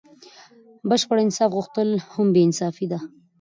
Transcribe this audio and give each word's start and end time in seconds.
بشپړ 0.89 1.17
انصاف 1.23 1.51
غوښتل 1.57 1.89
هم 2.13 2.27
بې 2.33 2.41
انصافي 2.47 2.85
دئ. 2.91 2.99